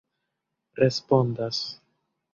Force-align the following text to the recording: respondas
respondas 0.81 1.63